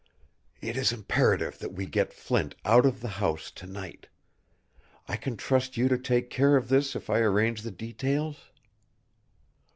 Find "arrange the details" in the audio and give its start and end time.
7.19-8.49